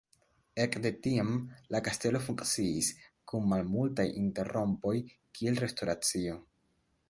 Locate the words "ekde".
0.61-0.91